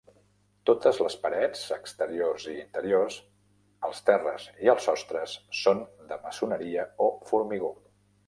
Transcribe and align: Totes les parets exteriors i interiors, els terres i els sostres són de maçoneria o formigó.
Totes 0.67 0.99
les 1.07 1.15
parets 1.25 1.59
exteriors 1.75 2.45
i 2.53 2.53
interiors, 2.61 3.17
els 3.89 4.01
terres 4.09 4.47
i 4.67 4.71
els 4.75 4.87
sostres 4.89 5.37
són 5.61 5.85
de 6.13 6.21
maçoneria 6.27 6.89
o 7.09 7.11
formigó. 7.33 7.71